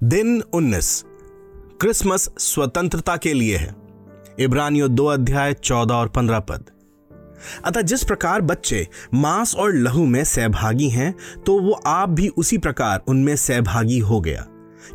दिन 0.00 0.42
19 0.54 0.88
क्रिसमस 1.80 2.28
स्वतंत्रता 2.38 3.16
के 3.16 3.32
लिए 3.32 3.56
है। 3.56 3.74
इब्रानियों 4.40 4.94
दो 4.94 5.06
अध्याय 5.06 5.54
चौदह 5.54 5.94
और 5.94 6.08
पंद्रह 6.08 6.40
पद। 6.40 6.64
अतः 7.64 7.80
जिस 7.80 8.04
प्रकार 8.04 8.40
बच्चे 8.40 8.86
मांस 9.14 9.54
और 9.56 9.74
लहू 9.74 10.04
में 10.06 10.22
सहभागी 10.24 10.88
हैं 10.88 11.14
तो 11.46 11.58
वो 11.60 11.72
आप 11.86 12.08
भी 12.08 12.28
उसी 12.28 12.58
प्रकार 12.58 13.02
उनमें 13.08 13.34
सहभागी 13.36 13.98
हो 13.98 14.20
गया, 14.20 14.46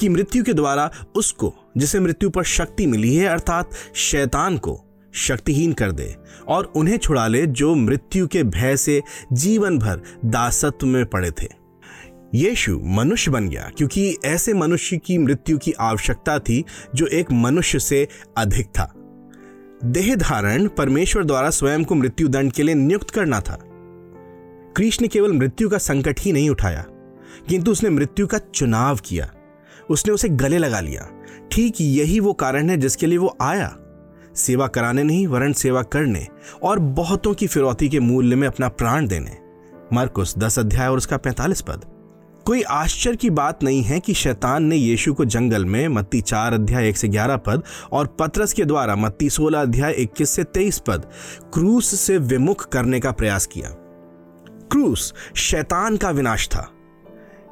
कि 0.00 0.08
मृत्यु 0.08 0.44
के 0.44 0.52
द्वारा 0.52 0.90
उसको, 1.16 1.52
जिसे 1.76 2.00
मृत्यु 2.00 2.30
पर 2.30 2.44
शक्ति 2.44 2.86
मिली 2.86 3.14
है, 3.16 3.26
अर्थात 3.26 3.74
शैतान 3.96 4.58
को, 4.58 4.78
शक्तिहीन 5.14 5.72
कर 5.72 5.92
दे 5.92 6.14
और 6.48 6.72
उन्हें 6.76 6.98
छुड़ा 6.98 7.26
ले 7.26 7.46
जो 7.46 7.74
मृत्यु 7.74 8.26
के 8.26 8.42
भय 8.42 8.76
से 8.76 9.02
जीवन 9.32 9.78
भर 9.78 10.02
दासत्व 10.24 10.86
में 10.86 11.04
पड़े 11.06 11.30
थे। 11.32 11.56
यीशु 12.34 12.78
मनुष्य 12.84 13.30
बन 13.30 13.48
गया, 13.48 13.70
क्योंकि 13.76 14.16
ऐसे 14.24 14.54
मनुष्य 14.54 14.96
की 14.96 15.18
मृत्यु 15.18 15.58
की 15.58 15.72
आवश्यकता 15.72 16.38
थी 16.38 16.64
जो 16.94 17.06
एक 17.06 17.32
मनुष्य 17.32 17.78
से 17.78 18.08
अधिक 18.36 18.66
था। 18.66 18.92
देह 19.84 20.14
धारण 20.16 20.68
परमेश्वर 20.68 21.24
द्वारा 21.24 21.50
स्वयं 21.50 21.84
को 21.84 21.94
मृत्यु 21.94 22.28
दंड 22.28 22.52
के 22.52 22.62
लिए 22.62 22.74
नियुक्त 22.74 23.10
करना 23.10 23.40
था। 23.40 23.58
कृष्ण 24.76 25.02
ने 25.02 25.08
केवल 25.08 25.32
मृत्यु 25.32 25.68
का 25.68 25.78
संकट 25.78 26.20
ही 26.20 26.32
नहीं 26.32 26.50
उठाया, 26.50 26.84
किंतु 27.48 27.70
उसने 27.70 27.90
मृत्यु 27.90 28.26
का 28.26 28.38
चुनाव 28.38 28.98
किया। 29.04 29.30
उसने 29.90 30.12
उसे 30.12 30.28
गले 30.28 30.58
लगा 30.58 30.80
लिया। 30.80 31.08
ठीक 31.52 31.80
यही 31.80 32.20
वो 32.20 32.32
कारण 32.32 32.70
है 32.70 32.76
जिसके 32.76 33.06
लिए 33.06 33.18
वो 33.18 33.36
आया। 33.40 33.76
सेवा 34.36 34.66
कराने 34.66 35.02
नहीं 35.02 35.26
वरण 35.26 35.52
सेवा 35.52 35.82
करने 35.82 36.26
और 36.62 36.78
बहुतों 36.78 37.34
की 37.34 37.46
फिरौती 37.46 37.88
के 37.88 38.00
मूल्य 38.00 38.36
में 38.36 38.48
अपना 38.48 38.68
प्राण 38.68 39.06
देने। 39.06 39.36
मरकुस 39.92 40.38
दस 40.38 40.58
अध्याय 40.58 40.88
और 40.88 40.96
उसका 40.96 41.16
पैंतालीस 41.16 41.60
पद। 41.60 41.84
कोई 42.44 42.62
आश्चर्य 42.62 43.16
की 43.16 43.30
बात 43.30 43.62
नहीं 43.62 43.82
है 43.82 44.00
कि 44.00 44.14
शैतान 44.14 44.64
ने 44.64 44.76
यीशु 44.76 45.14
को 45.14 45.24
जंगल 45.24 45.64
में 45.64 45.88
मत्ती 45.88 46.20
चार 46.20 46.52
अध्याय 46.52 46.88
एक 46.88 46.96
से 46.96 47.08
ग्यारह 47.08 47.36
पद 47.36 47.62
और 47.92 48.06
पत्रस 48.06 48.52
के 48.52 48.64
द्वारा 48.64 48.96
मत्ती 48.96 49.30
सोलह 49.30 49.62
अध्याय 49.62 49.92
इक्कीस 49.92 50.30
से 50.30 50.44
तेईस 50.44 50.78
पद 50.78 51.06
क्रूस 51.54 52.00
से 52.00 52.18
विमुख 52.18 52.68
करने 52.68 53.00
का 53.00 53.12
प्रयास 53.12 53.46
किया। 53.46 53.68
क्रूस 54.70 55.14
शैतान 55.36 55.96
का 55.96 56.10
विनाश 56.10 56.48
था। 56.48 56.70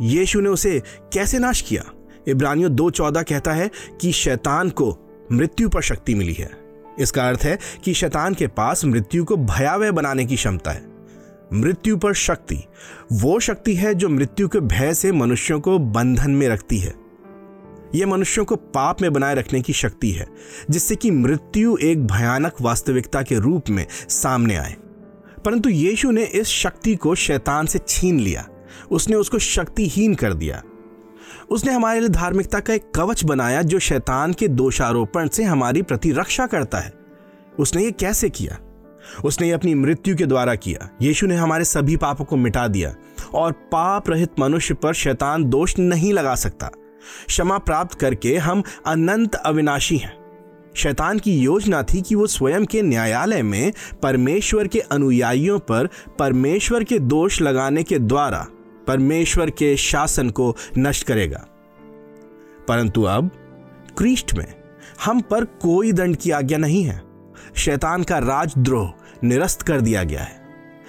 यीशु 0.00 0.40
ने 0.40 0.48
उसे 0.48 0.82
कैसे 1.12 1.38
नाश 1.38 1.60
किया? 1.60 1.84
इब्रानियों 2.28 2.74
दो 2.74 2.90
चौदह 2.90 3.22
कहता 3.22 3.52
है 3.52 3.70
कि 4.00 4.12
शैतान 4.12 4.70
को 4.70 4.98
मृत्यु 5.32 5.68
पर 5.68 5.82
शक्ति 5.82 6.14
मिली 6.14 6.32
है। 6.32 6.50
इसका 6.98 7.28
अर्थ 7.28 7.40
है 7.42 7.58
कि 7.84 7.94
शैतान 7.94 8.34
के 8.34 8.46
पास 8.46 8.84
मृत्यु 8.84 9.24
को 9.24 9.36
भयावह 9.36 9.90
बनाने 9.90 10.24
की 10.24 10.36
क्षमता 10.36 10.70
है। 10.70 10.89
मृत्यु 11.52 11.96
पर 11.96 12.14
शक्ति। 12.14 12.64
वो 13.12 13.40
शक्ति 13.40 13.74
है 13.74 13.94
जो 13.94 14.08
मृत्यु 14.08 14.48
के 14.48 14.60
भय 14.60 14.94
से 14.94 15.12
मनुष्यों 15.12 15.60
को 15.60 15.78
बंधन 15.78 16.30
में 16.30 16.48
रखती 16.48 16.78
है। 16.78 16.94
यह 17.94 18.06
मनुष्यों 18.06 18.44
को 18.44 18.56
पाप 18.56 19.02
में 19.02 19.12
बनाए 19.12 19.34
रखने 19.34 19.62
की 19.62 19.72
शक्ति 19.72 20.10
है, 20.10 20.26
जिससे 20.70 20.96
कि 20.96 21.10
मृत्यु 21.10 21.76
एक 21.82 22.06
भयानक 22.06 22.52
वास्तविकता 22.60 23.22
के 23.22 23.38
रूप 23.38 23.68
में 23.70 23.86
सामने 24.08 24.56
आए। 24.56 24.76
परंतु 25.44 25.68
यीशु 25.68 26.10
ने 26.10 26.24
इस 26.24 26.46
शक्ति 26.46 26.96
को 26.96 27.14
शैतान 27.14 27.66
से 27.66 27.78
छीन 27.88 28.20
लिया। 28.20 28.48
उसने 28.90 29.16
उसको 29.16 29.38
शक्तिहीन 29.38 30.14
कर 30.14 30.34
दिया। 30.34 30.62
उसने 31.50 31.72
हमारे 31.72 32.00
लिए 32.00 32.08
धार्मिकता 32.08 32.60
का 32.60 32.74
एक 32.74 32.90
कवच 32.94 33.24
बनाया 33.24 33.62
जो 33.62 33.78
शैतान 33.78 34.32
के 34.32 34.48
दोषारोपण 34.48 35.28
से 35.28 35.42
हमारी 35.42 35.82
प्रतिरक्षा 35.82 36.46
करता 36.46 36.78
है। 36.78 36.92
उसने 37.58 37.84
ये 37.84 37.90
कैसे 37.90 38.30
किया? 38.30 38.58
उसने 39.24 39.46
ये 39.46 39.52
अपनी 39.52 39.74
मृत्यु 39.74 40.16
के 40.16 40.26
द्वारा 40.26 40.54
किया। 40.54 40.88
यीशु 41.02 41.26
ने 41.26 41.36
हमारे 41.36 41.64
सभी 41.64 41.96
पापों 41.96 42.24
को 42.24 42.36
मिटा 42.36 42.68
दिया 42.68 42.94
और 43.34 43.52
पाप 43.52 44.10
रहित 44.10 44.28
मनुष्य 44.38 44.74
पर 44.74 44.94
शैतान 44.94 45.44
दोष 45.44 45.78
नहीं 45.78 46.12
लगा 46.12 46.34
सकता। 46.34 46.70
क्षमा 47.26 47.58
प्राप्त 47.58 48.00
करके 48.00 48.36
हम 48.36 48.62
अनंत 48.86 49.34
अविनाशी 49.34 49.96
हैं। 49.96 50.20
शैतान 50.74 51.18
की 51.18 51.38
योजना 51.38 51.82
थी 51.82 52.02
कि 52.02 52.14
वो 52.14 52.26
स्वयं 52.26 52.66
के 52.66 52.82
न्यायालय 52.82 53.42
में 53.42 53.72
परमेश्वर 54.02 54.68
के 54.68 54.80
अनुयायियों 54.80 55.58
पर 55.58 55.88
परमेश्वर 56.18 56.84
के 56.84 56.98
दोष 56.98 57.40
लगाने 57.40 57.82
के 57.82 57.98
द्वारा 57.98 58.46
परमेश्वर 58.86 59.50
के 59.50 59.76
शासन 59.76 60.30
को 60.30 60.56
नष्ट 60.78 61.06
करेगा। 61.06 61.46
परंतु 62.68 63.02
अब 63.02 63.30
क्रिस्ट 63.98 64.34
में 64.34 64.54
हम 65.04 65.20
पर 65.20 65.44
कोई 65.44 65.92
दंड 65.92 66.16
की 66.16 66.30
आज्ञा 66.30 66.58
नहीं 66.58 66.84
है। 66.84 67.02
शैतान 67.56 68.02
का 68.02 68.18
राजद्रोह 68.18 68.92
निरस्त 69.24 69.62
कर 69.62 69.80
दिया 69.80 70.04
गया 70.04 70.20
है। 70.20 70.40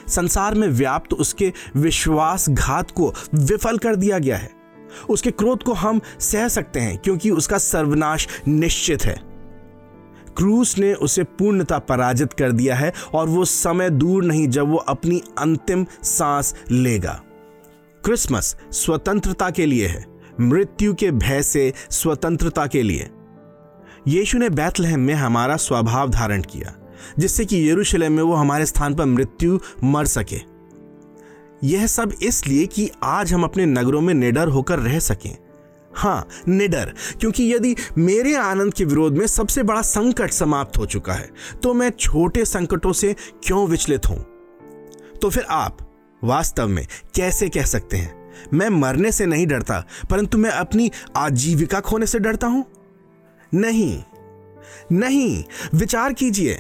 संसार 0.08 0.56
में 0.56 0.68
व्याप्त 0.68 1.14
उसके 1.14 1.54
विश्वासघात 1.76 2.92
को 2.92 3.14
विफल 3.36 3.78
कर 3.78 3.96
दिया 3.96 4.20
गया 4.20 4.38
है। 4.38 4.52
उसके 5.10 5.32
क्रोध 5.32 5.64
को 5.64 5.74
हम 5.74 6.02
सह 6.20 6.48
सकते 6.48 6.80
हैं, 6.80 6.98
क्योंकि 6.98 7.30
उसका 7.30 7.58
सर्वनाश 7.58 8.28
निश्चित 8.48 9.06
है। 9.06 9.22
क्रूस 10.38 10.78
ने 10.78 10.94
उसे 10.94 11.24
पूर्णता 11.24 11.80
पराजित 11.80 12.34
कर 12.34 12.52
दिया 12.52 12.76
है, 12.76 12.94
और 13.14 13.28
वो 13.28 13.46
समय 13.46 13.90
दूर 13.90 14.24
नहीं 14.24 14.48
जब 14.48 14.70
वो 14.70 14.78
अपनी 14.78 15.24
अंतिम 15.38 15.86
सांस 16.04 16.56
लेगा। 16.72 17.22
क्रिसमस 18.06 18.56
स्वतंत्रता 18.72 19.50
के 19.50 19.66
लिए 19.66 19.88
है, 19.88 20.06
मृत्यु 20.40 20.94
के 20.94 21.12
भय 21.12 21.44
से 21.44 21.74
स्वतंत्रता 21.92 22.68
के 22.68 22.84
लिए। 22.84 23.10
यीशु 24.08 24.38
ने 24.38 24.50
बैतलहम 24.50 25.00
में 25.00 25.14
हमारा 25.14 25.58
स्वभाव 25.58 26.10
धारण 26.10 26.42
किया। 26.42 26.81
जिससे 27.20 27.46
कि 27.46 27.70
यरूशलेम 27.70 28.12
में 28.12 28.24
वो 28.24 28.34
हमारे 28.34 28.66
स्थान 28.66 28.96
पर 28.96 29.06
मृत्यु 29.06 29.60
मर 29.84 30.06
सके। 30.08 30.40
यह 31.64 31.88
सब 31.88 32.14
इसलिए 32.24 32.66
कि 32.66 32.90
आज 33.04 33.34
हम 33.34 33.44
अपने 33.44 33.66
नगरों 33.66 34.02
में 34.02 34.14
निडर 34.14 34.48
होकर 34.48 34.80
रह 34.80 35.00
सकें। 35.00 35.36
हाँ 35.96 36.28
निडर, 36.48 36.94
क्योंकि 37.20 37.54
यदि 37.54 37.76
मेरे 37.98 38.36
आनंद 38.36 38.74
के 38.74 38.86
विरोध 38.86 39.18
में 39.18 39.26
सबसे 39.28 39.64
बड़ा 39.64 39.82
संकट 39.82 40.32
समाप्त 40.32 40.78
हो 40.78 40.86
चुका 40.86 41.14
है 41.14 41.30
तो 41.64 41.74
मैं 41.74 41.90
छोटे 41.90 42.46
संकटों 42.46 42.94
से 42.94 43.16
क्यों 43.44 43.68
विचलित 43.68 44.10
हूँ? 44.10 44.18
तो 45.22 45.30
फिर 45.30 45.44
आप 45.44 45.78
वास्तव 46.22 46.68
में 46.68 46.86
कैसे 47.16 47.50
कह 47.50 47.66
सकते 47.66 47.98
हैं? 47.98 48.14
मैं 48.54 48.70
मरने 48.70 49.12
से 49.12 49.26
नहीं 49.26 49.48
डरता, 49.48 49.84
परंतु 50.10 50.38
मैं 50.38 50.50
अपनी 50.50 50.92
आजीविका 51.16 51.80
खोने 51.80 52.06
से 52.06 52.20
डरता 52.20 52.48
हूँ? 52.48 52.66
नहीं 53.54 54.04
नहीं, 54.92 55.44
विचार 55.74 56.14
कीजिए। 56.14 56.58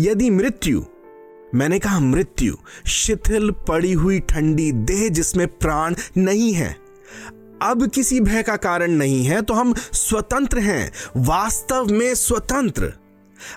यदि 0.00 0.30
मृत्यु, 0.30 0.84
मैंने 1.54 1.78
कहा 1.78 2.00
मृत्यु, 2.00 2.54
शिथिल 2.86 3.50
पड़ी 3.68 3.92
हुई 3.92 4.20
ठंडी 4.20 4.72
देह 4.72 5.08
जिसमें 5.08 5.46
प्राण 5.48 5.94
नहीं 6.16 6.52
है। 6.52 6.76
अब 7.62 7.86
किसी 7.88 8.20
भय 8.20 8.42
का 8.42 8.56
कारण 8.56 8.90
नहीं 8.90 9.24
है 9.24 9.42
तो 9.42 9.54
हम 9.54 9.74
स्वतंत्र 9.74 10.58
हैं, 10.58 10.92
वास्तव 11.16 11.86
में 11.86 12.14
स्वतंत्र। 12.14 12.92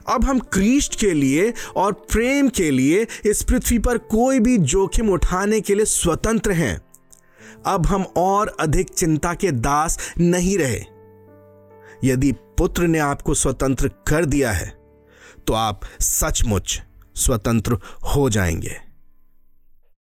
अब 0.10 0.26
हम 0.26 0.40
क्रीस्ट 0.40 1.00
के 1.00 1.12
लिए 1.14 1.54
और 1.76 1.94
प्रेम 1.94 2.50
के 2.50 2.72
लिए 2.72 3.08
इस 3.26 3.44
पृथ्वी 3.44 3.80
पर 3.80 3.98
कोई 3.98 4.40
भी 4.40 4.58
जोखिम 4.58 5.10
उठाने 5.10 5.62
के 5.62 5.76
लिए 5.76 5.86
स्वतंत्र 5.86 6.52
हैं। 6.52 6.82
अब 7.66 7.86
हम 7.86 8.06
और 8.18 8.56
अधिक 8.60 8.90
चिंता 8.90 9.34
के 9.34 9.52
दास 9.52 10.00
नहीं 10.18 10.58
रहे। 10.58 10.82
यदि 12.04 12.32
पुत्र 12.58 12.88
ने 12.88 13.00
आपको 13.00 13.34
स्वतंत्र 13.34 13.88
कर 14.08 14.26
दिया 14.26 14.52
है 14.52 14.83
तो 15.48 15.54
आप 15.54 15.82
सचमुच 16.02 16.82
स्वतंत्र 17.16 17.78
हो 18.16 18.30
जाएँगे। 18.30 18.83